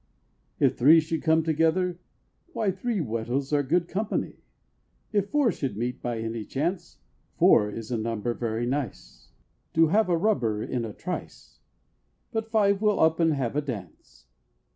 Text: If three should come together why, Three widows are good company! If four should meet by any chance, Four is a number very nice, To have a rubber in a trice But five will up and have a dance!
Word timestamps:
If 0.59 0.79
three 0.79 0.99
should 0.99 1.21
come 1.21 1.43
together 1.43 1.99
why, 2.53 2.71
Three 2.71 3.01
widows 3.01 3.53
are 3.53 3.61
good 3.61 3.87
company! 3.87 4.37
If 5.13 5.29
four 5.29 5.51
should 5.51 5.77
meet 5.77 6.01
by 6.01 6.17
any 6.21 6.43
chance, 6.43 6.97
Four 7.37 7.69
is 7.69 7.91
a 7.91 7.99
number 7.99 8.33
very 8.33 8.65
nice, 8.65 9.29
To 9.75 9.89
have 9.89 10.09
a 10.09 10.17
rubber 10.17 10.63
in 10.63 10.85
a 10.85 10.93
trice 10.93 11.59
But 12.31 12.49
five 12.49 12.81
will 12.81 12.99
up 12.99 13.19
and 13.19 13.33
have 13.35 13.55
a 13.55 13.61
dance! 13.61 14.25